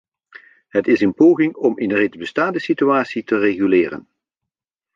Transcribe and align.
Het 0.69 0.87
is 0.87 1.01
een 1.01 1.13
poging 1.13 1.55
om 1.55 1.79
een 1.79 1.93
reeds 1.93 2.17
bestaande 2.17 2.59
situatie 2.59 3.23
te 3.23 3.37
reguleren. 3.39 4.07